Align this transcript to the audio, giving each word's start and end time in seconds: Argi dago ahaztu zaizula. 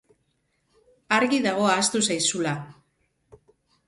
Argi 1.17 1.37
dago 1.43 1.67
ahaztu 1.73 2.01
zaizula. 2.07 2.55